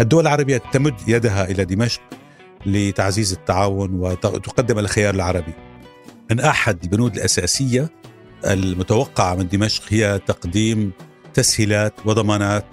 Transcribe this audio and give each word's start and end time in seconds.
الدول 0.00 0.22
العربية 0.22 0.62
تمد 0.72 0.94
يدها 1.06 1.50
إلى 1.50 1.64
دمشق 1.64 2.00
لتعزيز 2.66 3.32
التعاون 3.32 3.90
وتقدم 4.00 4.78
الخيار 4.78 5.14
العربي. 5.14 5.52
من 6.30 6.40
أحد 6.40 6.82
البنود 6.82 7.16
الأساسية 7.16 7.90
المتوقعة 8.46 9.34
من 9.34 9.48
دمشق 9.48 9.82
هي 9.88 10.20
تقديم 10.26 10.92
تسهيلات 11.34 11.94
وضمانات 12.04 12.64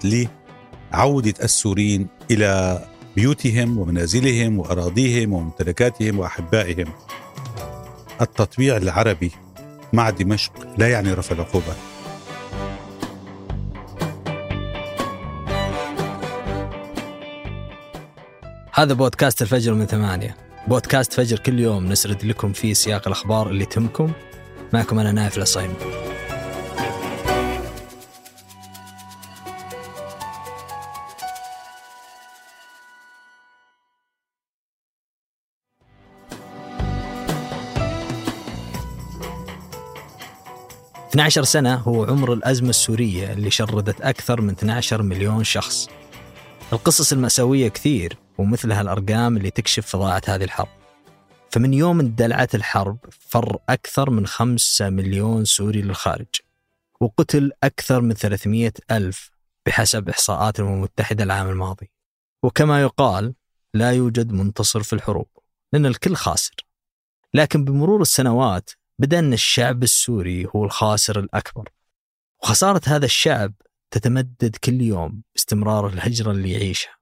لعودة 0.92 1.34
السوريين 1.42 2.06
إلى 2.30 2.84
بيوتهم 3.16 3.78
ومنازلهم 3.78 4.58
وأراضيهم 4.58 5.32
وممتلكاتهم 5.32 6.18
وأحبائهم. 6.18 6.92
التطبيع 8.20 8.76
العربي 8.76 9.32
مع 9.92 10.10
دمشق 10.10 10.52
لا 10.78 10.88
يعني 10.88 11.12
رفع 11.12 11.34
العقوبات 11.34 11.76
هذا 18.78 18.94
بودكاست 18.94 19.42
الفجر 19.42 19.74
من 19.74 19.86
ثمانية. 19.86 20.36
بودكاست 20.68 21.12
فجر 21.12 21.38
كل 21.38 21.58
يوم 21.58 21.86
نسرد 21.86 22.24
لكم 22.24 22.52
فيه 22.52 22.72
سياق 22.72 23.06
الأخبار 23.06 23.50
اللي 23.50 23.64
تهمكم. 23.64 24.12
معكم 24.72 24.98
أنا 24.98 25.12
نايف 25.12 25.36
العصيم 25.36 25.74
عشر 41.18 41.42
سنة 41.42 41.74
هو 41.74 42.04
عمر 42.04 42.32
الأزمة 42.32 42.70
السورية 42.70 43.32
اللي 43.32 43.50
شردت 43.50 44.00
أكثر 44.00 44.40
من 44.40 44.50
12 44.50 45.02
مليون 45.02 45.44
شخص. 45.44 45.88
القصص 46.72 47.12
المأساوية 47.12 47.68
كثير 47.68 48.27
ومثلها 48.38 48.80
الأرقام 48.80 49.36
اللي 49.36 49.50
تكشف 49.50 49.86
فظاعة 49.86 50.22
هذه 50.26 50.44
الحرب. 50.44 50.68
فمن 51.50 51.74
يوم 51.74 52.00
اندلعت 52.00 52.54
الحرب 52.54 52.98
فر 53.10 53.58
أكثر 53.68 54.10
من 54.10 54.26
خمسة 54.26 54.90
مليون 54.90 55.44
سوري 55.44 55.82
للخارج 55.82 56.26
وقتل 57.00 57.52
أكثر 57.62 58.00
من 58.00 58.14
300 58.14 58.72
ألف 58.90 59.30
بحسب 59.66 60.08
إحصاءات 60.08 60.60
الأمم 60.60 60.74
المتحدة 60.74 61.24
العام 61.24 61.48
الماضي. 61.48 61.90
وكما 62.42 62.82
يقال 62.82 63.34
لا 63.74 63.92
يوجد 63.92 64.32
منتصر 64.32 64.82
في 64.82 64.92
الحروب 64.92 65.28
لأن 65.72 65.86
الكل 65.86 66.14
خاسر. 66.16 66.54
لكن 67.34 67.64
بمرور 67.64 68.02
السنوات 68.02 68.70
بدأ 68.98 69.18
أن 69.18 69.32
الشعب 69.32 69.82
السوري 69.82 70.48
هو 70.56 70.64
الخاسر 70.64 71.18
الأكبر. 71.18 71.68
وخسارة 72.42 72.80
هذا 72.86 73.04
الشعب 73.04 73.52
تتمدد 73.90 74.56
كل 74.64 74.80
يوم 74.80 75.22
باستمرار 75.34 75.86
الهجرة 75.86 76.30
اللي 76.30 76.52
يعيشها. 76.52 76.97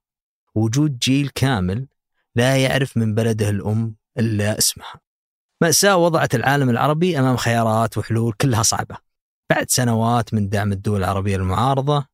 وجود 0.57 0.99
جيل 0.99 1.29
كامل 1.29 1.87
لا 2.35 2.57
يعرف 2.57 2.97
من 2.97 3.15
بلده 3.15 3.49
الأم 3.49 3.95
إلا 4.19 4.57
اسمها. 4.57 5.01
مأساة 5.61 5.97
وضعت 5.97 6.35
العالم 6.35 6.69
العربي 6.69 7.19
أمام 7.19 7.37
خيارات 7.37 7.97
وحلول 7.97 8.33
كلها 8.33 8.63
صعبة. 8.63 8.97
بعد 9.49 9.69
سنوات 9.69 10.33
من 10.33 10.49
دعم 10.49 10.71
الدول 10.71 10.99
العربية 10.99 11.35
المعارضة 11.35 12.05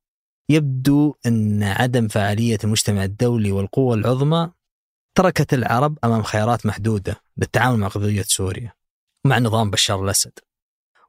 يبدو 0.49 1.15
أن 1.25 1.63
عدم 1.63 2.07
فعالية 2.07 2.57
المجتمع 2.63 3.03
الدولي 3.03 3.51
والقوى 3.51 3.97
العظمى 3.97 4.51
تركت 5.15 5.53
العرب 5.53 5.97
أمام 6.03 6.23
خيارات 6.23 6.65
محدودة 6.65 7.21
للتعامل 7.37 7.79
مع 7.79 7.87
قضية 7.87 8.21
سوريا 8.21 8.73
مع 9.25 9.39
نظام 9.39 9.71
بشار 9.71 10.03
الأسد. 10.03 10.39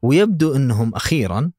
ويبدو 0.03 0.57
أنهم 0.57 0.95
أخيرا 0.95 1.53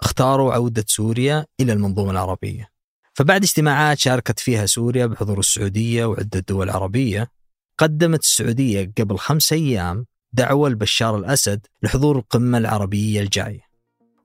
اختاروا 0.00 0.54
عودة 0.54 0.84
سوريا 0.88 1.46
إلى 1.60 1.72
المنظومة 1.72 2.10
العربية. 2.10 2.70
فبعد 3.14 3.42
اجتماعات 3.42 3.98
شاركت 3.98 4.40
فيها 4.40 4.66
سوريا 4.66 5.06
بحضور 5.06 5.38
السعودية 5.38 6.04
وعدة 6.04 6.44
دول 6.48 6.70
عربية 6.70 7.30
قدمت 7.78 8.20
السعودية 8.20 8.92
قبل 8.98 9.18
خمس 9.18 9.52
أيام 9.52 10.06
دعوة 10.32 10.68
لبشار 10.68 11.16
الأسد 11.16 11.66
لحضور 11.82 12.18
القمة 12.18 12.58
العربية 12.58 13.20
الجاية. 13.20 13.60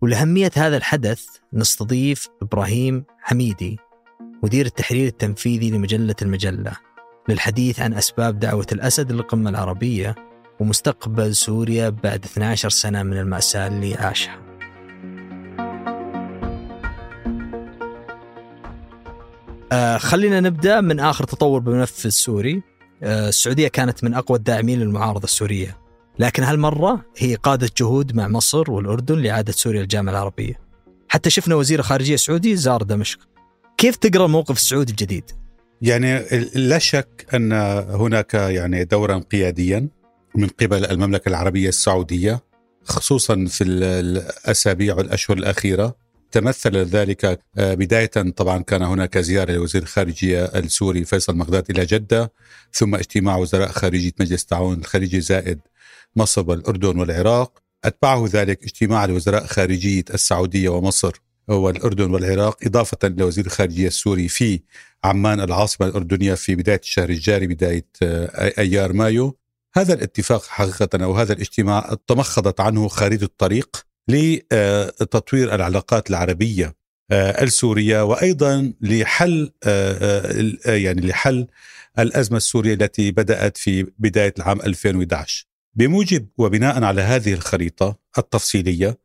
ولأهمية 0.01 0.51
هذا 0.55 0.77
الحدث 0.77 1.25
نستضيف 1.53 2.27
إبراهيم 2.41 3.03
حميدي 3.19 3.79
مدير 4.43 4.65
التحرير 4.65 5.07
التنفيذي 5.07 5.71
لمجلة 5.71 6.15
المجلة 6.21 6.71
للحديث 7.29 7.79
عن 7.79 7.93
أسباب 7.93 8.39
دعوة 8.39 8.67
الأسد 8.71 9.11
للقمة 9.11 9.49
العربية 9.49 10.15
ومستقبل 10.59 11.35
سوريا 11.35 11.89
بعد 11.89 12.25
12 12.25 12.69
سنة 12.69 13.03
من 13.03 13.17
المأساة 13.17 13.67
اللي 13.67 13.95
عاشها. 13.95 14.54
آه 19.75 19.97
خلينا 19.97 20.39
نبدأ 20.39 20.81
من 20.81 20.99
آخر 20.99 21.23
تطور 21.23 21.59
بالملف 21.59 22.05
السوري. 22.05 22.61
آه 23.03 23.29
السعودية 23.29 23.67
كانت 23.67 24.03
من 24.03 24.13
أقوى 24.13 24.37
الداعمين 24.37 24.79
للمعارضة 24.79 25.23
السورية. 25.23 25.77
لكن 26.19 26.43
هالمرة 26.43 27.05
هي 27.17 27.35
قادت 27.35 27.77
جهود 27.77 28.15
مع 28.15 28.27
مصر 28.27 28.71
والأردن 28.71 29.19
لإعادة 29.19 29.51
سوريا 29.51 29.81
للجامعة 29.81 30.11
العربية. 30.11 30.59
حتى 31.07 31.29
شفنا 31.29 31.55
وزير 31.55 31.81
خارجية 31.81 32.15
سعودي 32.15 32.55
زار 32.55 32.83
دمشق. 32.83 33.19
كيف 33.77 33.95
تقرأ 33.95 34.25
الموقف 34.25 34.55
السعودي 34.55 34.91
الجديد؟ 34.91 35.31
يعني 35.81 36.25
لا 36.55 36.77
شك 36.77 37.25
أن 37.33 37.53
هناك 37.89 38.33
يعني 38.33 38.83
دورا 38.83 39.17
قياديا 39.17 39.87
من 40.35 40.47
قبل 40.47 40.85
المملكة 40.85 41.29
العربية 41.29 41.69
السعودية 41.69 42.43
خصوصا 42.83 43.45
في 43.45 43.63
الأسابيع 43.63 44.95
والأشهر 44.95 45.37
الأخيرة. 45.37 46.04
تمثل 46.31 46.77
ذلك 46.77 47.39
آه، 47.57 47.73
بداية. 47.73 48.05
طبعا 48.35 48.61
كان 48.61 48.81
هناك 48.81 49.17
زيارة 49.17 49.51
لوزير 49.51 49.81
الخارجية 49.81 50.45
السوري 50.45 51.05
فيصل 51.05 51.35
مغداد 51.35 51.69
إلى 51.69 51.85
جدة 51.85 52.33
ثم 52.73 52.95
اجتماع 52.95 53.35
وزراء 53.35 53.69
خارجية 53.69 54.11
مجلس 54.19 54.41
التعاون 54.41 54.79
الخليجي 54.79 55.21
زائد 55.21 55.59
مصر 56.15 56.49
والأردن 56.49 56.99
والعراق. 56.99 57.65
أتبعه 57.85 58.25
ذلك 58.31 58.63
اجتماع 58.63 59.05
لوزراء 59.05 59.45
خارجية 59.45 60.03
السعودية 60.13 60.69
ومصر 60.69 61.21
والأردن 61.47 62.11
والعراق 62.13 62.57
إضافة 62.63 62.97
لوزير 63.07 63.45
الخارجية 63.45 63.87
السوري 63.87 64.27
في 64.27 64.59
عمان 65.03 65.39
العاصمة 65.39 65.87
الأردنية 65.87 66.33
في 66.33 66.55
بداية 66.55 66.79
الشهر 66.83 67.09
الجاري 67.09 67.47
بداية 67.47 67.85
آه، 68.03 68.53
أيار 68.59 68.93
مايو. 68.93 69.37
هذا 69.75 69.93
الاتفاق 69.93 70.43
حقيقة 70.43 71.03
أو 71.03 71.13
هذا 71.13 71.33
الاجتماع 71.33 71.95
تمخضت 72.07 72.59
عنه 72.59 72.87
خريطة 72.87 73.23
الطريق. 73.23 73.85
لتطوير 74.07 75.55
العلاقات 75.55 76.09
العربية 76.09 76.75
آه، 77.11 77.43
السورية 77.43 78.03
وأيضا 78.03 78.73
لحل 78.81 79.51
آه، 79.63 80.57
آه، 80.65 80.75
يعني 80.75 81.01
لحل 81.01 81.47
الأزمة 81.99 82.37
السورية 82.37 82.73
التي 82.73 83.11
بدأت 83.11 83.57
في 83.57 83.83
بداية 83.99 84.33
العام 84.37 84.61
2011 84.61 85.45
بموجب 85.73 86.27
وبناء 86.37 86.83
على 86.83 87.01
هذه 87.01 87.33
الخريطة 87.33 87.99
التفصيلية 88.17 88.97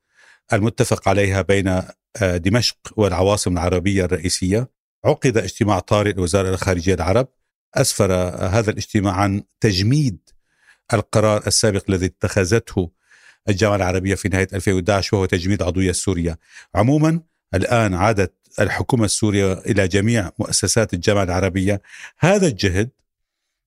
المتفق 0.52 1.08
عليها 1.08 1.42
بين 1.42 1.82
دمشق 2.22 2.76
والعواصم 2.96 3.52
العربية 3.52 4.04
الرئيسية 4.04 4.70
عقد 5.04 5.36
اجتماع 5.38 5.78
طارئ 5.78 6.12
لوزاره 6.12 6.48
الخارجية 6.48 6.94
العرب 6.94 7.28
أسفر 7.74 8.12
هذا 8.46 8.70
الاجتماع 8.70 9.14
عن 9.14 9.42
تجميد 9.60 10.18
القرار 10.92 11.46
السابق 11.46 11.84
الذي 11.88 12.06
اتخذته 12.06 12.90
الجامعة 13.48 13.76
العربية 13.76 14.14
في 14.14 14.28
نهاية 14.28 14.48
2011 14.52 15.16
وهو 15.16 15.24
تجميد 15.24 15.62
عضوية 15.62 15.92
سوريا 15.92 16.36
عموما 16.74 17.20
الآن 17.54 17.94
عادت 17.94 18.34
الحكومة 18.60 19.04
السورية 19.04 19.52
إلى 19.52 19.88
جميع 19.88 20.30
مؤسسات 20.38 20.94
الجامعة 20.94 21.22
العربية 21.22 21.82
هذا 22.18 22.46
الجهد 22.46 22.90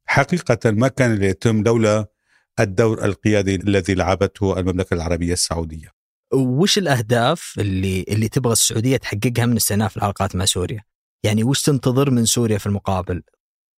حقيقة 0.05 0.71
ما 0.71 0.87
كان 0.87 1.15
ليتم 1.15 1.63
لولا 1.63 2.05
الدور 2.59 3.05
القيادي 3.05 3.55
الذي 3.55 3.93
لعبته 3.93 4.59
المملكة 4.59 4.93
العربية 4.93 5.33
السعودية 5.33 5.93
وش 6.33 6.77
الأهداف 6.77 7.55
اللي 7.59 8.05
اللي 8.07 8.27
تبغى 8.27 8.53
السعودية 8.53 8.97
تحققها 8.97 9.45
من 9.45 9.55
استئناف 9.55 9.97
العلاقات 9.97 10.35
مع 10.35 10.45
سوريا؟ 10.45 10.83
يعني 11.23 11.43
وش 11.43 11.61
تنتظر 11.61 12.11
من 12.11 12.25
سوريا 12.25 12.57
في 12.57 12.65
المقابل؟ 12.65 13.23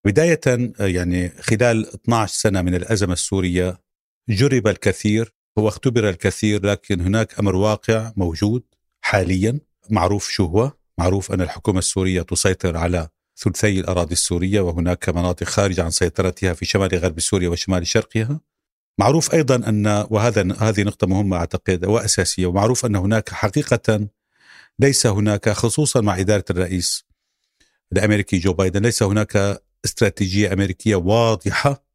بداية 0.05 0.41
يعني 0.79 1.29
خلال 1.29 1.87
12 1.93 2.33
سنة 2.33 2.61
من 2.61 2.75
الأزمة 2.75 3.13
السورية 3.13 3.81
جرب 4.29 4.67
الكثير 4.67 5.34
هو 5.57 5.67
اختبر 5.67 6.09
الكثير 6.09 6.65
لكن 6.65 7.01
هناك 7.01 7.39
أمر 7.39 7.55
واقع 7.55 8.11
موجود 8.15 8.63
حاليا. 9.01 9.59
معروف 9.89 10.29
شو 10.29 10.45
هو؟ 10.45 10.71
معروف 10.97 11.31
أن 11.31 11.41
الحكومة 11.41 11.79
السورية 11.79 12.21
تسيطر 12.21 12.77
على 12.77 13.09
ثلثي 13.37 13.79
الأراضي 13.79 14.13
السورية 14.13 14.61
وهناك 14.61 15.09
مناطق 15.09 15.47
خارجه 15.47 15.83
عن 15.83 15.91
سيطرتها 15.91 16.53
في 16.53 16.65
شمال 16.65 16.97
غرب 16.97 17.19
سوريا 17.19 17.49
وشمال 17.49 17.87
شرقها. 17.87 18.39
معروف 18.99 19.33
أيضا 19.33 19.55
أن 19.55 19.87
وهذا 20.09 20.53
هذه 20.59 20.83
نقطة 20.83 21.07
مهمة 21.07 21.37
أعتقد 21.37 21.85
وأساسية 21.85 22.45
ومعروف 22.45 22.85
أن 22.85 22.95
هناك 22.95 23.29
حقيقة 23.29 24.07
ليس 24.79 25.07
هناك 25.07 25.49
خصوصا 25.49 26.01
مع 26.01 26.19
إدارة 26.19 26.45
الرئيس 26.49 27.05
الأمريكي 27.93 28.37
جو 28.37 28.53
بايدن 28.53 28.81
ليس 28.81 29.03
هناك 29.03 29.61
استراتيجية 29.85 30.53
أمريكية 30.53 30.95
واضحة 30.95 31.85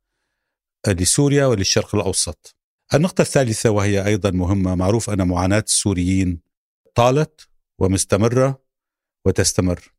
لسوريا 0.89 1.47
وللشرق 1.47 1.95
الأوسط. 1.95 2.60
النقطة 2.95 3.23
الثالثة 3.23 3.71
وهي 3.71 4.07
أيضا 4.07 4.31
مهمة 4.31 4.75
معروف 4.75 5.11
أن 5.11 5.29
معاناة 5.29 5.65
السوريين 5.67 6.41
طالت 6.95 7.49
ومستمرة 7.79 8.63
وتستمر. 9.25 9.93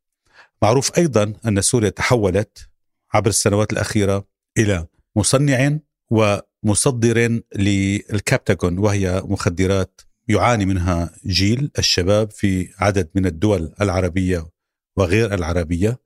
معروف 0.62 0.98
أيضا 0.98 1.32
أن 1.46 1.60
سوريا 1.60 1.88
تحولت 1.88 2.68
عبر 3.14 3.28
السنوات 3.28 3.72
الأخيرة 3.72 4.26
إلى 4.58 4.86
مصنع 5.16 5.78
ومصدر 6.10 7.40
للكابتاغون 7.56 8.78
وهي 8.78 9.22
مخدرات 9.24 10.00
يعاني 10.28 10.66
منها 10.66 11.10
جيل 11.26 11.70
الشباب 11.78 12.30
في 12.30 12.68
عدد 12.78 13.08
من 13.14 13.26
الدول 13.26 13.74
العربية 13.80 14.48
وغير 14.96 15.34
العربية. 15.34 16.00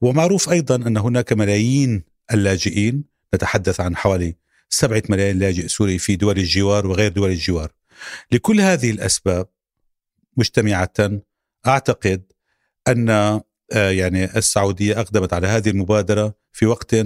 ومعروف 0.00 0.48
أيضا 0.48 0.76
أن 0.76 0.96
هناك 0.96 1.32
ملايين 1.32 2.04
اللاجئين 2.32 3.04
نتحدث 3.34 3.80
عن 3.80 3.96
حوالي 3.96 4.36
سبعة 4.68 5.02
ملايين 5.08 5.38
لاجئ 5.38 5.68
سوري 5.68 5.98
في 5.98 6.16
دول 6.16 6.38
الجوار 6.38 6.86
وغير 6.86 7.12
دول 7.12 7.30
الجوار. 7.30 7.72
لكل 8.32 8.60
هذه 8.60 8.90
الأسباب 8.90 9.48
مجتمعة 10.36 11.20
أعتقد 11.66 12.22
أن 12.88 13.10
آه، 13.10 13.90
يعني 13.90 14.24
السعودية 14.24 15.00
أقدمت 15.00 15.32
على 15.32 15.46
هذه 15.46 15.70
المبادرة 15.70 16.34
في 16.52 16.66
وقت 16.66 16.96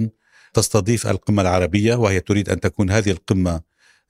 تستضيف 0.53 1.07
القمة 1.07 1.41
العربية 1.41 1.95
وهي 1.95 2.19
تريد 2.19 2.49
أن 2.49 2.59
تكون 2.59 2.91
هذه 2.91 3.11
القمة 3.11 3.61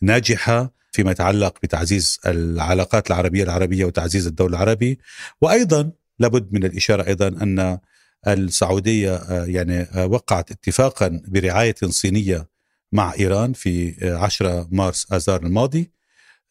ناجحة 0.01 0.73
فيما 0.91 1.11
يتعلق 1.11 1.57
بتعزيز 1.63 2.19
العلاقات 2.25 3.07
العربية 3.07 3.43
العربية 3.43 3.85
وتعزيز 3.85 4.27
الدول 4.27 4.49
العربي. 4.49 4.99
وأيضا 5.41 5.91
لابد 6.19 6.53
من 6.53 6.63
الإشارة 6.63 7.07
أيضا 7.07 7.27
أن 7.27 7.79
السعودية 8.27 9.15
آه، 9.15 9.45
يعني 9.45 9.81
آه، 9.81 10.05
وقعت 10.05 10.51
اتفاقا 10.51 11.21
برعاية 11.27 11.75
صينية 11.85 12.50
مع 12.91 13.13
إيران 13.19 13.53
في 13.53 13.95
10 14.15 14.67
مارس 14.71 15.11
آذار 15.13 15.43
الماضي. 15.43 15.91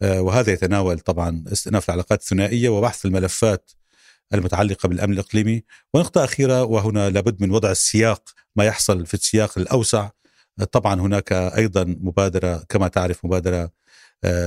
آه، 0.03 0.21
وهذا 0.21 0.53
يتناول 0.53 0.99
طبعا 0.99 1.45
استئناف 1.53 1.89
العلاقات 1.89 2.21
الثنائية 2.21 2.69
وبحث 2.69 3.07
الملفات 3.07 3.71
المتعلقة 4.35 4.89
بالأمن 4.89 5.13
الإقليمي. 5.13 5.65
ونقطة 5.95 6.25
أخيرة 6.25 6.65
وهنا 6.65 7.11
لابد 7.11 7.43
من 7.43 7.51
وضع 7.51 7.71
السياق 7.71 8.31
ما 8.57 8.65
يحصل 8.65 9.07
في 9.07 9.15
السياق 9.15 9.59
الأوسع. 9.59 10.09
طبعا 10.73 11.01
هناك 11.01 11.33
أيضا 11.33 11.85
مبادرة 11.85 12.65
كما 12.69 12.89
تعرف 12.89 13.25
مبادرة 13.25 13.71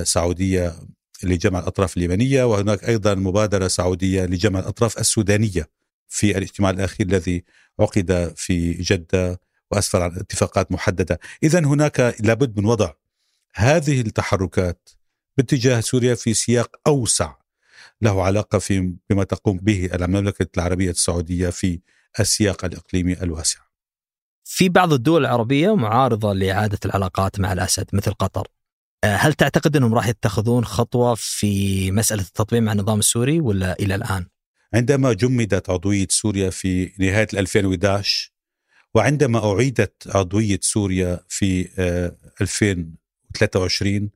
سعودية 0.03 0.75
لجمع 1.23 1.59
الأطراف 1.59 1.97
اليمنية 1.97 2.43
وهناك 2.43 2.89
أيضا 2.89 3.15
مبادرة 3.15 3.67
سعودية 3.67 4.25
لجمع 4.25 4.59
الأطراف 4.59 4.97
السودانية 4.99 5.69
في 6.09 6.37
الاجتماع 6.37 6.69
الأخير 6.69 7.05
الذي 7.07 7.43
عقد 7.79 8.33
في 8.35 8.71
جدة. 8.73 9.39
وأسفر 9.73 10.01
عن 10.01 10.11
اتفاقات 10.11 10.71
محددة. 10.71 11.19
إذا 11.43 11.59
هناك 11.59 12.15
لابد 12.19 12.59
من 12.59 12.65
وضع 12.65 12.91
هذه 13.55 14.01
التحركات 14.01 14.89
باتجاه 15.37 15.79
سوريا 15.79 16.15
في 16.15 16.33
سياق 16.33 16.75
أوسع 16.87 17.33
له 18.01 18.23
علاقة 18.23 18.59
في 18.59 18.95
بما 19.09 19.23
تقوم 19.23 19.57
به 19.57 19.89
المملكة 19.93 20.47
العربية 20.57 20.89
السعودية 20.89 21.49
في 21.49 21.79
السياق 22.19 22.65
الإقليمي 22.65 23.13
الواسع. 23.13 23.59
في 24.43 24.69
بعض 24.69 24.93
الدول 24.93 25.21
العربية 25.25 25.75
معارضة 25.75 26.33
لإعادة 26.33 26.79
العلاقات 26.85 27.39
مع 27.39 27.53
الأسد 27.53 27.85
مثل 27.93 28.11
قطر. 28.11 28.47
آه، 29.03 29.15
هل 29.15 29.33
تعتقد 29.33 29.75
أنهم 29.75 29.93
راح 29.93 30.07
يتخذون 30.07 30.65
خطوة 30.65 31.15
في 31.15 31.91
مسألة 31.91 32.21
التطبيع 32.21 32.59
مع 32.59 32.71
النظام 32.71 32.99
السوري 32.99 33.39
ولا 33.39 33.79
إلى 33.79 33.95
الآن؟ 33.95 34.25
عندما 34.73 35.13
جمدت 35.13 35.69
عضوية 35.69 36.07
سوريا 36.09 36.49
في 36.49 36.91
نهاية 36.99 37.27
2011 37.33 38.32
وعندما 38.95 39.53
أعيدت 39.53 40.15
عضوية 40.15 40.59
سوريا 40.61 41.19
في 41.29 41.69
2023 42.41 44.09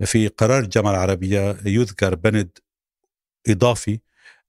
آه، 0.00 0.04
في 0.04 0.28
قرار 0.28 0.58
الجامعة 0.62 0.90
العربية 0.90 1.56
يذكر 1.64 2.14
بند 2.14 2.58
إضافي 3.48 4.00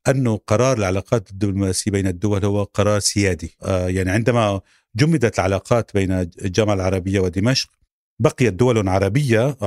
أنه 0.08 0.38
قرار 0.48 0.78
العلاقات 0.78 1.32
الدبلوماسية 1.32 1.92
بين 1.92 2.08
الدول 2.08 2.46
هو 2.46 2.64
قرار 2.64 3.00
سيادي. 3.00 3.58
آه، 3.64 3.88
يعني 3.90 4.12
عندما 4.12 4.62
جمدت 4.96 5.40
العلاقات 5.40 5.94
بين 5.94 6.12
الجامعة 6.12 6.74
العربية 6.74 7.20
ودمشق 7.20 7.70
بقيت 8.20 8.54
دول 8.54 8.90
عربية 8.90 9.58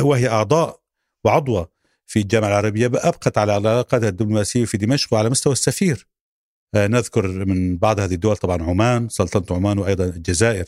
وهي 0.00 0.28
أعضاء 0.28 0.80
وعضوة 1.24 1.70
في 2.06 2.18
الجامعة 2.20 2.48
العربية 2.48 2.86
أبقت 2.86 3.38
على 3.38 3.52
علاقاتها 3.52 4.08
الدبلوماسية 4.08 4.64
في 4.64 4.76
دمشق 4.76 5.14
وعلى 5.14 5.30
مستوى 5.30 5.52
السفير. 5.52 6.06
نذكر 6.74 7.28
من 7.44 7.78
بعض 7.78 8.00
هذه 8.00 8.14
الدول 8.14 8.36
طبعا 8.36 8.62
عمان 8.62 9.08
سلطنة 9.08 9.56
عمان 9.56 9.78
وأيضا 9.78 10.04
الجزائر. 10.04 10.64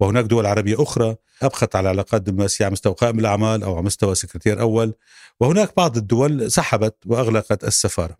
وهناك 0.00 0.24
دول 0.24 0.46
عربية 0.46 0.82
أخرى 0.82 1.16
أبقت 1.42 1.76
على 1.76 1.88
علاقات 1.88 2.22
دبلوماسية 2.22 2.64
على 2.64 2.72
مستوى 2.72 2.94
قائم 2.94 3.18
الأعمال 3.18 3.62
أو 3.62 3.74
على 3.74 3.82
مستوى 3.82 4.14
سكرتير 4.14 4.60
أول 4.60 4.94
وهناك 5.40 5.76
بعض 5.76 5.96
الدول 5.96 6.52
سحبت 6.52 6.96
وأغلقت 7.06 7.64
السفارة. 7.64 8.16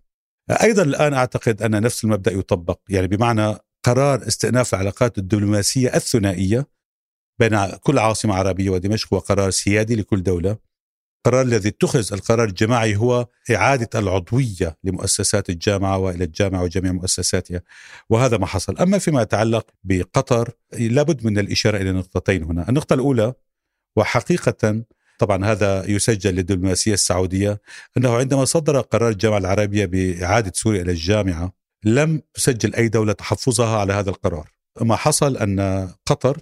أيضا 0.50 0.82
الآن 0.82 1.14
أعتقد 1.14 1.62
أن 1.62 1.82
نفس 1.82 2.04
المبدأ 2.04 2.32
يطبق. 2.32 2.78
يعني 2.88 3.06
بمعنى 3.06 3.56
قرار 3.82 4.26
استئناف 4.28 4.74
العلاقات 4.74 5.18
الدبلوماسية 5.18 5.94
الثنائية 5.94 6.66
بين 7.38 7.66
كل 7.66 7.98
عاصمة 7.98 8.34
عربية 8.34 8.70
ودمشق 8.70 9.14
هو 9.14 9.18
قرار 9.18 9.50
سيادي 9.50 9.96
لكل 9.96 10.22
دولة. 10.22 10.71
القرار 11.26 11.42
الذي 11.42 11.68
اتخذ 11.68 12.12
القرار 12.12 12.48
الجماعي 12.48 12.96
هو 12.96 13.26
إعادة 13.50 14.00
العضوية 14.00 14.76
لمؤسسات 14.84 15.50
الجامعة 15.50 15.98
وإلى 15.98 16.24
الجامعة 16.24 16.62
وجميع 16.62 16.92
مؤسساتها 16.92 17.60
وهذا 18.10 18.38
ما 18.38 18.46
حصل. 18.46 18.78
أما 18.78 18.98
فيما 18.98 19.22
يتعلق 19.22 19.66
بقطر 19.84 20.50
لابد 20.72 21.26
من 21.26 21.38
الإشارة 21.38 21.76
إلى 21.76 21.92
نقطتين 21.92 22.42
هنا. 22.42 22.68
النقطة 22.68 22.94
الأولى 22.94 23.32
وحقيقة 23.96 24.82
طبعا 25.18 25.44
هذا 25.44 25.90
يسجل 25.90 26.34
للدبلوماسية 26.34 26.94
السعودية 26.94 27.60
أنه 27.96 28.16
عندما 28.16 28.44
صدر 28.44 28.80
قرار 28.80 29.08
الجامعة 29.08 29.38
العربية 29.38 29.84
بإعادة 29.86 30.52
سوريا 30.54 30.82
إلى 30.82 30.92
الجامعة 30.92 31.52
لم 31.84 32.22
تسجل 32.34 32.74
أي 32.74 32.88
دولة 32.88 33.12
تحفظها 33.12 33.78
على 33.78 33.92
هذا 33.92 34.10
القرار. 34.10 34.50
ما 34.80 34.96
حصل 34.96 35.36
أن 35.36 35.88
قطر 36.06 36.38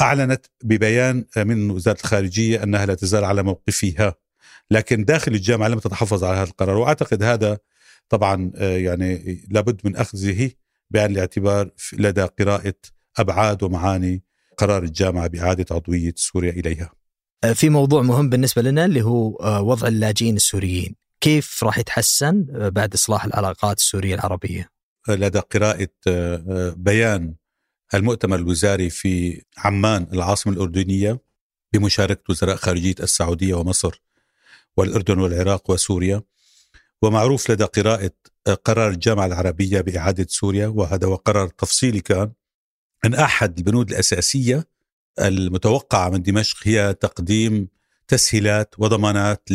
أعلنت 0.00 0.46
ببيان 0.64 1.24
من 1.36 1.70
وزارة 1.70 2.00
الخارجية 2.00 2.62
أنها 2.62 2.86
لا 2.86 2.94
تزال 2.94 3.24
على 3.24 3.42
موقفها 3.42 4.14
لكن 4.70 5.04
داخل 5.04 5.32
الجامعة 5.32 5.68
لم 5.68 5.78
تتحفظ 5.78 6.24
على 6.24 6.36
هذا 6.36 6.50
القرار 6.50 6.76
وأعتقد 6.76 7.22
هذا 7.22 7.58
طبعا 8.08 8.52
آه، 8.56 8.76
يعني 8.76 9.40
لابد 9.50 9.80
من 9.84 9.96
أخذه 9.96 10.50
بعين 10.90 11.10
الاعتبار 11.10 11.70
لدى 11.92 12.22
قراءة 12.22 12.74
أبعاد 13.18 13.62
ومعاني 13.62 14.22
قرار 14.56 14.82
الجامعة 14.82 15.26
بإعادة 15.26 15.66
عضوية 15.70 16.12
سوريا 16.16 16.50
إليها. 16.50 16.90
آه، 17.44 17.52
في 17.52 17.68
موضوع 17.68 18.02
مهم 18.02 18.28
بالنسبة 18.28 18.62
لنا 18.62 18.84
اللي 18.84 19.02
هو 19.02 19.36
آه، 19.36 19.62
وضع 19.62 19.88
اللاجئين 19.88 20.36
السوريين. 20.36 20.96
كيف 21.20 21.64
راح 21.64 21.78
يتحسن 21.78 22.46
بعد 22.50 22.94
إصلاح 22.94 23.24
العلاقات 23.24 23.78
السورية 23.78 24.14
العربية؟ 24.14 24.70
لدى 25.08 25.38
قراءة 25.38 25.88
بيان 26.76 27.34
المؤتمر 27.94 28.36
الوزاري 28.36 28.90
في 28.90 29.42
عمان 29.58 30.06
العاصمة 30.12 30.52
الأردنية 30.52 31.20
بمشاركة 31.72 32.22
وزراء 32.28 32.56
خارجية 32.56 32.94
السعودية 33.00 33.54
ومصر 33.54 34.02
والأردن 34.76 35.18
والعراق 35.18 35.70
وسوريا. 35.70 36.22
ومعروف 37.02 37.50
لدى 37.50 37.64
قراءة 37.64 38.10
قرار 38.64 38.90
الجامعة 38.90 39.26
العربية 39.26 39.80
بإعادة 39.80 40.26
سوريا 40.28 40.66
وهذا 40.66 41.06
هو 41.06 41.14
قرار 41.14 41.48
تفصيلي 41.48 42.00
كان 42.00 42.32
أن 43.04 43.14
أحد 43.14 43.58
البنود 43.58 43.90
الأساسية 43.90 44.68
المتوقعة 45.20 46.08
من 46.08 46.22
دمشق 46.22 46.56
هي 46.62 46.94
تقديم 46.94 47.68
تسهيلات 48.08 48.74
وضمانات 48.78 49.48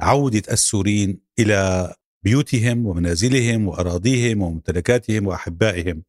لعودة 0.00 0.42
السوريين 0.50 1.20
إلى 1.38 1.94
بيوتهم 2.22 2.86
ومنازلهم 2.86 3.68
وأراضيهم 3.68 4.42
وممتلكاتهم 4.42 5.26
وأحبائهم. 5.26 6.02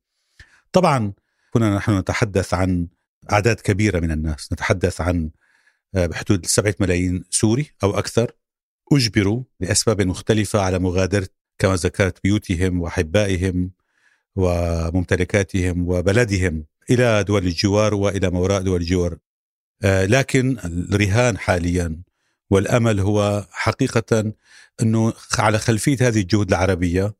طبعا 0.71 1.13
كنا 1.53 1.75
نحن 1.75 1.98
نتحدث 1.98 2.53
عن 2.53 2.88
أعداد 3.31 3.55
كبيرة 3.55 4.00
من 4.00 4.12
الناس. 4.12 4.53
نتحدث 4.53 5.01
عن 5.01 5.29
آه، 5.95 6.05
بحدود 6.05 6.45
سبعة 6.45 6.75
ملايين 6.79 7.24
سوري 7.29 7.72
أو 7.83 7.98
أكثر 8.00 8.31
أجبروا 8.91 9.43
لأسباب 9.60 10.01
مختلفة 10.01 10.62
على 10.62 10.79
مغادرة 10.79 11.27
كما 11.60 11.75
ذكرت 11.75 12.24
بيوتهم 12.24 12.81
وأحبائهم 12.81 13.72
وممتلكاتهم 14.36 15.88
وبلدهم 15.88 16.65
إلى 16.89 17.24
دول 17.24 17.45
الجوار 17.45 17.93
وإلى 17.93 18.29
ما 18.29 18.39
وراء 18.39 18.62
دول 18.62 18.81
الجوار. 18.81 19.17
آه، 19.83 20.05
لكن 20.05 20.57
الرهان 20.65 21.38
حاليا 21.38 22.01
والأمل 22.50 23.00
هو 23.00 23.48
حقيقة 23.51 24.33
أنه 24.81 25.13
على 25.39 25.60
خلفية 25.60 25.98
هذه 26.07 26.19
الجهود 26.22 26.48
العربية 26.50 27.13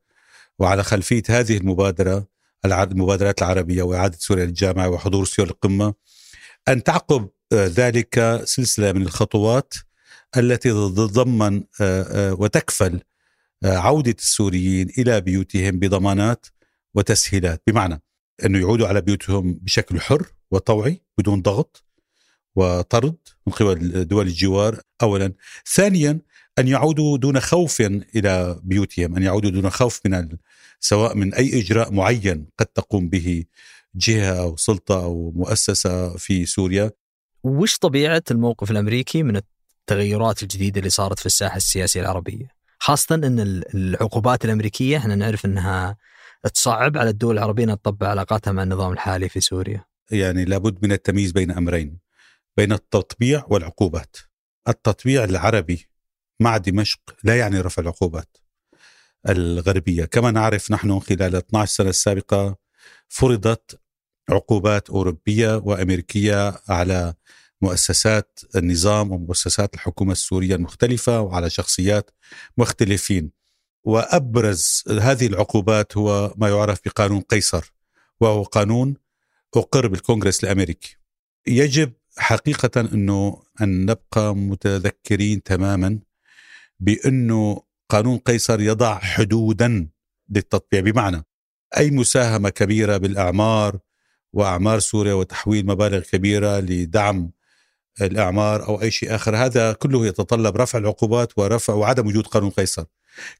وعلى 0.58 0.82
خلفية 0.84 1.22
هذه 1.28 1.56
المبادرة 1.56 2.33
المبادرات 2.64 3.42
العربية 3.42 3.82
وإعادة 3.82 4.16
سوريا 4.20 4.44
للجامعة 4.44 4.88
وحضور 4.88 5.24
سوريا 5.24 5.50
القمة 5.50 5.94
أن 6.68 6.82
تعقب 6.82 7.28
آه، 7.52 7.66
ذلك 7.66 8.40
سلسلة 8.44 8.92
من 8.92 9.02
الخطوات 9.02 9.74
التي 10.36 10.70
تتضمن 10.70 11.64
آه، 11.80 12.02
آه، 12.02 12.34
وتكفل 12.34 13.00
عودة 13.64 14.14
السوريين 14.18 14.88
إلى 14.98 15.20
بيوتهم 15.20 15.78
بضمانات 15.78 16.46
وتسهيلات. 16.94 17.62
بمعنى 17.66 18.02
أنه 18.44 18.58
يعودوا 18.58 18.88
على 18.88 19.00
بيوتهم 19.00 19.54
بشكل 19.62 20.00
حر 20.00 20.26
وطوعي 20.50 21.02
بدون 21.18 21.42
ضغط 21.42 21.84
وطرد 22.56 23.16
من 23.46 23.52
قبل 23.52 24.04
دول 24.04 24.26
الجوار 24.26 24.80
أولا. 25.02 25.32
ثانيا 25.74 26.20
أن 26.58 26.68
يعودوا 26.68 27.18
دون 27.18 27.40
خوف 27.40 27.80
إلى 28.16 28.60
بيوتهم، 28.62 29.16
أن 29.16 29.22
يعودوا 29.22 29.50
دون 29.50 29.70
خوف 29.70 30.00
من 30.06 30.28
سواء 30.80 31.16
من 31.16 31.34
أي 31.34 31.60
إجراء 31.60 31.92
معين 31.92 32.46
قد 32.58 32.66
تقوم 32.66 33.08
به 33.08 33.44
جهة 33.94 34.42
أو 34.42 34.56
سلطة 34.56 35.04
أو 35.04 35.32
مؤسسة 35.36 36.16
في 36.16 36.46
سوريا. 36.46 36.90
وش 37.44 37.78
طبيعة 37.78 38.22
الموقف 38.30 38.70
الأمريكي 38.70 39.22
من 39.22 39.40
التغيرات 39.80 40.42
الجديدة 40.42 40.78
اللي 40.78 40.90
صارت 40.90 41.18
في 41.18 41.26
الساحة 41.26 41.56
السياسية 41.56 42.00
العربية؟ 42.00 42.48
خاصة 42.78 43.14
إن 43.14 43.62
العقوبات 43.74 44.44
الأمريكية 44.44 44.96
إحنا 44.96 45.14
نعرف 45.14 45.44
إنها 45.44 45.96
تصعب 46.54 46.98
على 46.98 47.10
الدول 47.10 47.38
العربية 47.38 47.64
إنها 47.64 47.74
تطبق 47.74 48.06
علاقاتها 48.06 48.52
مع 48.52 48.62
النظام 48.62 48.92
الحالي 48.92 49.28
في 49.28 49.40
سوريا. 49.40 49.84
يعني 50.10 50.44
لابد 50.44 50.84
من 50.84 50.92
التمييز 50.92 51.32
بين 51.32 51.50
أمرين 51.50 51.98
بين 52.56 52.72
التطبيع 52.72 53.44
والعقوبات. 53.48 54.16
التطبيع 54.68 55.24
العربي 55.24 55.88
مع 56.40 56.56
دمشق 56.56 57.00
لا 57.24 57.38
يعني 57.38 57.60
رفع 57.60 57.82
العقوبات 57.82 58.36
الغربية، 59.28 60.04
كما 60.04 60.30
نعرف 60.30 60.70
نحن 60.70 61.00
خلال 61.00 61.36
12 61.36 61.72
سنة 61.72 61.88
السابقة 61.90 62.56
فرضت 63.08 63.80
عقوبات 64.30 64.90
أوروبية 64.90 65.56
وأمريكية 65.56 66.60
على 66.68 67.14
مؤسسات 67.62 68.40
النظام 68.56 69.12
ومؤسسات 69.12 69.74
الحكومة 69.74 70.12
السورية 70.12 70.54
المختلفة 70.54 71.20
وعلى 71.20 71.50
شخصيات 71.50 72.10
مختلفين. 72.56 73.30
وأبرز 73.84 74.84
هذه 75.00 75.26
العقوبات 75.26 75.96
هو 75.96 76.34
ما 76.36 76.48
يعرف 76.48 76.80
بقانون 76.84 77.20
قيصر 77.20 77.72
وهو 78.20 78.42
قانون 78.42 78.96
أقر 79.56 79.86
بالكونغرس 79.86 80.44
الأمريكي. 80.44 80.96
يجب 81.46 81.92
حقيقة 82.18 82.80
أنه 82.80 83.42
أن 83.60 83.86
نبقى 83.86 84.36
متذكرين 84.36 85.42
تماما 85.42 85.98
بأنه 86.80 87.62
قانون 87.88 88.18
قيصر 88.18 88.60
يضع 88.60 88.98
حدودا 88.98 89.88
للتطبيع 90.30 90.80
بمعنى 90.80 91.24
أي 91.76 91.90
مساهمة 91.90 92.48
كبيرة 92.48 92.96
بالأعمار 92.96 93.78
وأعمار 94.32 94.78
سوريا 94.78 95.14
وتحويل 95.14 95.66
مبالغ 95.66 96.00
كبيرة 96.00 96.60
لدعم 96.60 97.30
الأعمار 98.00 98.68
أو 98.68 98.82
أي 98.82 98.90
شيء 98.90 99.14
آخر 99.14 99.36
هذا 99.36 99.72
كله 99.72 100.06
يتطلب 100.06 100.56
رفع 100.56 100.78
العقوبات 100.78 101.38
ورفع 101.38 101.72
وعدم 101.74 102.06
وجود 102.06 102.26
قانون 102.26 102.50
قيصر. 102.50 102.84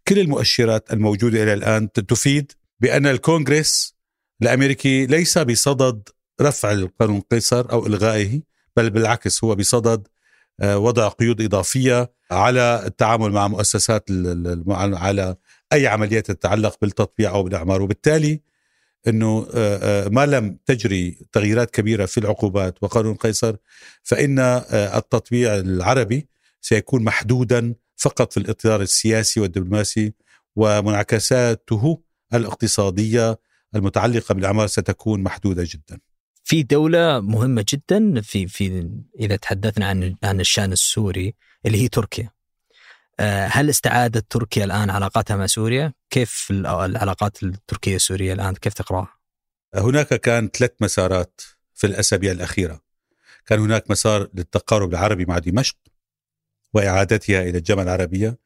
كل 0.08 0.18
المؤشرات 0.18 0.92
الموجودة 0.92 1.42
إلى 1.42 1.52
الآن 1.52 1.92
تفيد 1.92 2.52
بأن 2.80 3.06
الكونغرس 3.06 3.94
الأمريكي 4.42 5.06
ليس 5.06 5.38
بصدد 5.38 6.08
رفع 6.40 6.72
القانون 6.72 7.20
قيصر 7.20 7.72
أو 7.72 7.86
إلغائه 7.86 8.40
بل 8.76 8.90
بالعكس 8.90 9.44
هو 9.44 9.54
بصدد 9.54 10.08
وضع 10.62 11.08
قيود 11.08 11.40
إضافية 11.40 12.12
على 12.30 12.82
التعامل 12.86 13.32
مع 13.32 13.48
مؤسسات 13.48 14.08
على 14.76 15.36
أي 15.72 15.86
عمليات 15.86 16.30
تتعلق 16.30 16.76
بالتطبيع 16.80 17.30
أو 17.30 17.42
بالأعمار 17.42 17.82
وبالتالي 17.82 18.40
إنه 19.08 19.46
آه، 19.54 20.06
آه، 20.06 20.08
ما 20.08 20.26
لم 20.26 20.58
تجري 20.66 21.18
تغييرات 21.32 21.70
كبيرة 21.70 22.06
في 22.06 22.18
العقوبات 22.18 22.82
وقانون 22.82 23.14
قيصر 23.14 23.56
فإن 24.02 24.38
التطبيع 24.72 25.54
العربي 25.54 26.28
سيكون 26.60 27.04
محدودا 27.04 27.74
فقط 27.96 28.32
في 28.32 28.40
الاطار 28.40 28.80
السياسي 28.80 29.40
والدبلوماسي 29.40 30.12
ومنعكساته 30.56 32.02
الاقتصادية 32.34 33.38
المتعلقة 33.74 34.34
بالأعمار 34.34 34.66
ستكون 34.66 35.22
محدودة 35.22 35.66
جدا. 35.66 36.00
في 36.44 36.62
دولة 36.62 37.20
مهمة 37.20 37.64
جدا 37.68 38.20
في 38.20 38.46
في 38.46 38.90
إذا 39.20 39.36
تحدثنا 39.36 39.86
عن 39.86 40.16
عن 40.22 40.40
الشأن 40.40 40.72
السوري 40.72 41.34
اللي 41.66 41.82
هي 41.82 41.88
تركيا. 41.88 42.30
آه، 43.20 43.46
هل 43.46 43.70
استعادت 43.70 44.30
تركيا 44.30 44.64
الآن 44.64 44.90
علاقاتها 44.90 45.36
مع 45.36 45.46
سوريا؟ 45.46 45.92
كيف 46.10 46.48
العلاقات 46.50 47.42
التركية 47.42 47.96
السورية 47.96 48.32
الآن 48.32 48.54
كيف 48.54 48.74
تقرأها؟ 48.74 49.14
هناك 49.74 50.14
كان 50.14 50.48
ثلاث 50.48 50.70
مسارات 50.80 51.40
في 51.74 51.86
الأسابيع 51.86 52.32
الأخيرة. 52.32 52.80
كان 53.46 53.58
هناك 53.60 53.90
مسار 53.90 54.28
للتقارب 54.34 54.90
العربي 54.90 55.24
مع 55.24 55.38
دمشق 55.38 55.76
وإعادتها 56.74 57.42
إلى 57.42 57.58
الجامعة 57.58 57.82
العربية. 57.82 58.38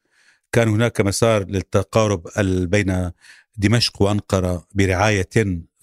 كان 0.51 0.67
هناك 0.67 1.01
مسار 1.01 1.43
للتقارب 1.43 2.27
بين 2.69 3.11
دمشق 3.57 4.01
وأنقرة 4.01 4.67
برعاية 4.75 5.29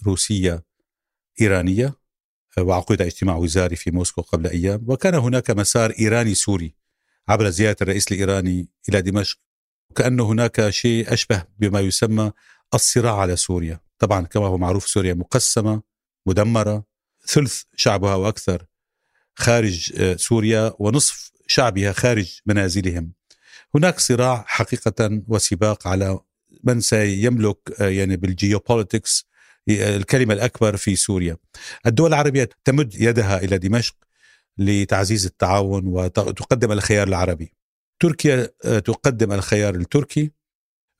روسية 0.06 0.64
إيرانية 1.40 2.05
وعقد 2.60 3.02
اجتماع 3.02 3.36
وزاري 3.36 3.76
في 3.76 3.90
موسكو 3.90 4.22
قبل 4.22 4.46
أيام. 4.46 4.84
وكان 4.86 5.14
هناك 5.14 5.50
مسار 5.50 5.92
إيراني 6.00 6.34
سوري 6.34 6.74
عبر 7.28 7.50
زيارة 7.50 7.76
الرئيس 7.82 8.12
الإيراني 8.12 8.68
إلى 8.88 9.02
دمشق. 9.02 9.38
وكانه 9.90 10.32
هناك 10.32 10.70
شيء 10.70 11.12
أشبه 11.12 11.44
بما 11.58 11.80
يسمى 11.80 12.32
الصراع 12.74 13.20
على 13.20 13.36
سوريا. 13.36 13.80
طبعا 13.98 14.26
كما 14.26 14.46
هو 14.46 14.58
معروف 14.58 14.88
سوريا 14.88 15.14
مقسمة 15.14 15.82
مدمرة 16.26 16.84
ثلث 17.26 17.62
شعبها 17.76 18.14
وأكثر 18.14 18.66
خارج 19.34 19.92
آه، 19.96 20.16
سوريا 20.16 20.72
ونصف 20.78 21.32
شعبها 21.46 21.92
خارج 21.92 22.40
منازلهم. 22.46 23.12
هناك 23.74 23.98
صراع 24.00 24.44
حقيقة 24.46 25.22
وسباق 25.28 25.88
على 25.88 26.18
من 26.64 26.80
سيملك 26.80 27.58
آه، 27.80 27.88
يعني 27.88 28.16
بالجيوبوليتكس 28.16 29.26
الكلمة 29.68 30.34
الأكبر 30.34 30.76
في 30.76 30.96
سوريا. 30.96 31.36
الدول 31.86 32.08
العربية 32.08 32.48
تمد 32.64 32.94
يدها 32.94 33.38
إلى 33.38 33.58
دمشق 33.58 33.94
لتعزيز 34.58 35.26
التعاون 35.26 35.86
وتقدم 35.86 36.72
الخيار 36.72 37.08
العربي. 37.08 37.52
تركيا 38.00 38.48
آه، 38.64 38.78
تقدم 38.78 39.32
الخيار 39.32 39.74
التركي 39.74 40.32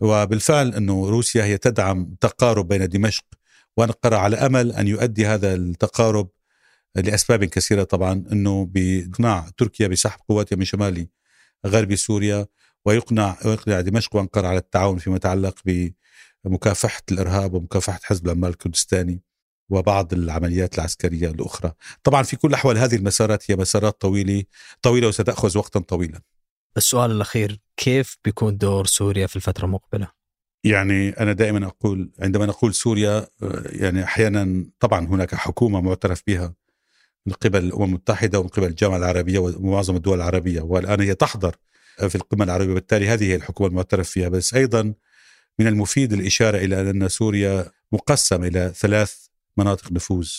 وبالفعل 0.00 0.74
أنه 0.74 1.08
روسيا 1.10 1.44
هي 1.44 1.58
تدعم 1.58 2.14
تقارب 2.20 2.68
بين 2.68 2.88
دمشق 2.88 3.24
وأنقرة 3.76 4.16
على 4.16 4.36
أمل 4.36 4.72
أن 4.72 4.88
يؤدي 4.88 5.26
هذا 5.26 5.54
التقارب 5.54 6.28
لأسباب 6.96 7.44
كثيرة 7.44 7.82
طبعا 7.82 8.24
أنه 8.32 8.64
بإقناع 8.64 9.48
تركيا 9.56 9.88
بسحب 9.88 10.20
قواتها 10.28 10.56
من 10.56 10.64
شمال 10.64 11.08
غرب 11.66 11.94
سوريا 11.94 12.46
ويقنع 12.84 13.36
ويقنع 13.44 13.80
دمشق 13.80 14.16
وأنقرة 14.16 14.48
على 14.48 14.58
التعاون 14.58 14.98
فيما 14.98 15.16
يتعلق 15.16 15.58
ب 15.64 15.90
مكافحة 16.46 17.02
الإرهاب 17.12 17.54
ومكافحة 17.54 18.00
حزب 18.02 18.26
العمال 18.26 18.50
الكردستاني 18.50 19.22
وبعض 19.70 20.12
العمليات 20.12 20.74
العسكرية 20.74 21.30
الأخرى. 21.30 21.72
طبعا 22.02 22.22
في 22.22 22.36
كل 22.36 22.48
الاحوال 22.48 22.78
هذه 22.78 22.96
المسارات 22.96 23.50
هي 23.50 23.56
مسارات 23.56 24.00
طويلة 24.00 24.44
طويلة 24.82 25.08
وستأخذ 25.08 25.58
وقتا 25.58 25.80
طويلا. 25.80 26.20
السؤال 26.76 27.10
الأخير 27.10 27.60
كيف 27.76 28.18
بيكون 28.24 28.56
دور 28.56 28.86
سوريا 28.86 29.26
في 29.26 29.36
الفترة 29.36 29.64
المقبلة؟ 29.64 30.08
يعني 30.64 31.10
أنا 31.10 31.32
دائما 31.32 31.66
أقول 31.66 32.10
عندما 32.20 32.46
نقول 32.46 32.74
سوريا 32.74 33.26
يعني 33.66 34.04
أحيانا 34.04 34.66
طبعا 34.80 35.06
هناك 35.06 35.34
حكومة 35.34 35.80
معترف 35.80 36.22
بها 36.26 36.54
من 37.26 37.32
قبل 37.32 37.64
الأمم 37.64 37.84
المتحدة 37.84 38.38
ومن 38.38 38.48
قبل 38.48 38.66
الجامعة 38.66 38.96
العربية 38.96 39.38
ومعظم 39.38 39.96
الدول 39.96 40.16
العربية 40.16 40.60
والآن 40.60 41.00
هي 41.00 41.14
تحضر 41.14 41.56
في 42.08 42.14
القمة 42.14 42.44
العربية 42.44 42.70
وبالتالي 42.70 43.08
هذه 43.08 43.24
هي 43.24 43.34
الحكومة 43.34 43.68
المعترف 43.68 44.08
فيها 44.08 44.28
بس 44.28 44.54
أيضا 44.54 44.94
من 45.58 45.66
المفيد 45.66 46.12
الإشارة 46.12 46.58
إلى 46.58 46.90
أن 46.90 47.08
سوريا 47.08 47.70
مقسمة 47.92 48.46
إلى 48.46 48.72
ثلاث 48.76 49.26
مناطق 49.56 49.92
نفوذ. 49.92 50.30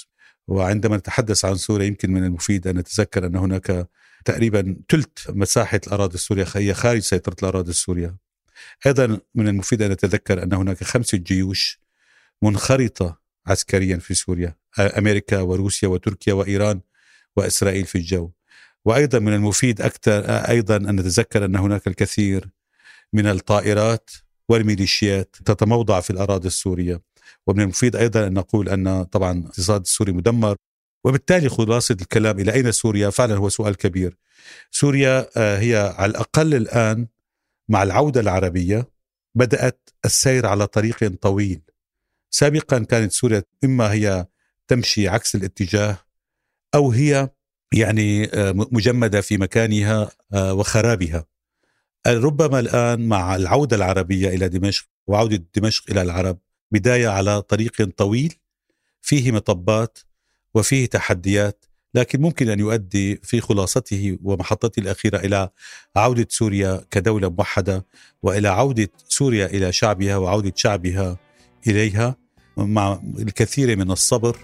وعندما 0.48 0.98
نتحدث 0.98 1.46
عن 1.46 1.56
سوريا 1.56 1.88
يمكن 1.88 2.12
من 2.12 2.24
المفيد 2.24 2.68
أن 2.68 2.78
نتذكر 2.78 3.26
أن 3.26 3.36
هناك 3.36 3.88
تقريبا 4.26 4.76
ثلث 4.90 5.30
مساحة 5.30 5.82
الأراضي 5.88 6.16
السورية 6.16 6.46
هي 6.56 6.74
خارج 6.74 7.00
سيطرة 7.00 7.36
الأراضي 7.44 7.70
السورية. 7.70 8.18
أيضا 8.86 9.20
من 9.36 9.48
المفيد 9.48 9.82
أن 9.82 9.92
نتذكر 9.92 10.44
أن 10.44 10.54
هناك 10.54 10.84
خمسة 10.84 11.18
جيوش 11.18 11.80
منخرطة 12.42 13.20
عسكريا 13.48 13.98
في 13.98 14.14
سوريا 14.14 14.56
أمريكا 14.80 15.42
وروسيا 15.42 15.88
وتركيا 15.88 16.34
وإيران 16.34 16.82
وإسرائيل 17.36 17.86
في 17.86 17.98
الجو. 17.98 18.32
وأيضا 18.86 19.20
من 19.20 19.34
المفيد 19.34 19.82
أكثر 19.82 20.30
أيضا 20.30 20.76
أن 20.76 20.96
نتذكر 20.96 21.46
أن 21.46 21.56
هناك 21.56 21.88
الكثير 21.88 22.50
من 23.14 23.28
الطائرات 23.28 24.10
والميليشيات 24.50 25.36
تتموضع 25.46 26.00
في 26.00 26.10
الأراضي 26.10 26.48
السورية. 26.48 27.02
ومن 27.48 27.62
المفيد 27.62 27.96
أيضا 27.96 28.28
أن 28.28 28.34
نقول 28.34 28.70
أن 28.70 29.04
طبعا 29.04 29.32
الاقتصاد 29.32 29.82
السوري 29.82 30.12
مدمر 30.12 30.56
وبالتالي 31.06 31.50
خلاصة 31.50 31.98
الكلام 32.02 32.40
إلى 32.40 32.54
أين 32.54 32.72
سوريا؟ 32.72 33.10
فعلا 33.10 33.36
هو 33.36 33.50
سؤال 33.50 33.78
كبير. 33.78 34.18
سوريا 34.72 35.28
آه، 35.38 35.58
هي 35.60 35.96
على 35.98 36.10
الأقل 36.10 36.56
الآن 36.56 37.08
مع 37.70 37.84
العودة 37.84 38.22
العربية 38.22 38.90
بدأت 39.36 39.90
السير 40.06 40.46
على 40.46 40.68
طريق 40.68 41.16
طويل. 41.22 41.62
سابقا 42.30 42.80
كانت 42.80 43.12
سوريا 43.12 43.44
إما 43.64 43.92
هي 43.94 44.26
تمشي 44.68 45.08
عكس 45.08 45.36
الاتجاه 45.36 45.98
أو 46.76 46.92
هي 46.92 47.30
يعني 47.74 48.26
آه، 48.34 48.52
مجمدة 48.52 49.22
في 49.22 49.38
مكانها 49.38 50.10
آه، 50.34 50.54
وخرابها. 50.54 51.26
ربما 52.08 52.60
الآن 52.60 53.08
مع 53.08 53.36
العودة 53.36 53.76
العربية 53.76 54.30
إلى 54.30 54.50
دمشق 54.50 54.86
وعودة 55.08 55.44
دمشق 55.56 55.84
إلى 55.92 56.02
العرب 56.02 56.38
بداية 56.72 57.08
على 57.08 57.42
طريق 57.42 57.90
طويل 57.98 58.34
فيه 59.02 59.32
مطبات 59.32 60.00
وفيه 60.54 60.86
تحديات 60.86 61.66
لكن 61.94 62.22
ممكن 62.22 62.50
أن 62.50 62.60
يؤدي 62.60 63.16
في 63.16 63.42
خلاصته 63.42 64.18
ومحطته 64.24 64.80
الأخيرة 64.80 65.18
إلى 65.18 65.50
عودة 65.96 66.28
سوريا 66.30 66.86
كدولة 66.92 67.30
موحدة 67.30 67.86
وإلى 68.24 68.48
عودة 68.48 68.90
سوريا 69.08 69.46
إلى 69.46 69.72
شعبها 69.72 70.18
وعودة 70.18 70.54
شعبها 70.56 71.18
إليها 71.68 72.16
مع 72.58 73.02
الكثير 73.20 73.78
من 73.78 73.92
الصبر 73.92 74.38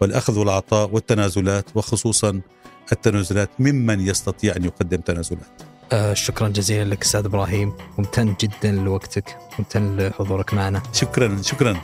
والأخذ 0.00 0.38
والعطاء 0.38 0.90
والتنازلات 0.90 1.76
وخصوصا 1.76 2.40
التنازلات 2.92 3.50
ممن 3.58 4.00
يستطيع 4.00 4.56
أن 4.56 4.64
يقدم 4.64 5.00
تنازلات. 5.00 5.71
آه 5.92 6.14
شكرا 6.14 6.48
جزيلا 6.48 6.90
لك 6.90 7.02
أستاذ 7.02 7.24
إبراهيم. 7.24 7.72
ممتن 7.98 8.34
جدا 8.40 8.72
لوقتك. 8.72 9.38
ممتن 9.58 9.96
لحضورك 9.96 10.54
معنا. 10.54 10.82
شكرا 10.92 11.42
شكرا. 11.42 11.76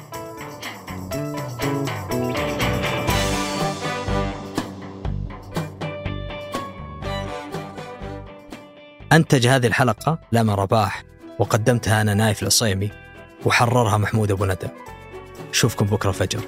أنتج 9.12 9.46
هذه 9.46 9.66
الحلقة 9.66 10.18
لما 10.32 10.54
رباح 10.54 11.04
وقدمتها 11.38 12.00
أنا 12.00 12.14
نايف 12.14 12.42
العصيمي 12.42 12.90
وحررها 13.46 13.96
محمود 13.96 14.30
أبو 14.30 14.44
ندى. 14.44 14.68
أشوفكم 15.50 15.86
بكرة 15.86 16.10
فجر 16.10 16.40